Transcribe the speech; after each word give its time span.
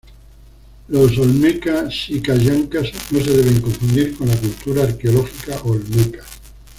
Los 0.87 1.15
olmeca-xicallancas 1.19 2.89
no 3.11 3.19
se 3.23 3.37
deben 3.37 3.61
confundir 3.61 4.15
con 4.17 4.29
la 4.29 4.35
cultura 4.35 4.81
arqueológica 4.85 5.61
olmeca. 5.63 6.25